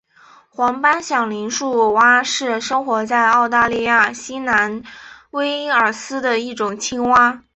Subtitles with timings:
[0.49, 4.81] 黄斑响铃树蛙是生活在澳大利亚新南
[5.29, 7.43] 威尔斯的一种青蛙。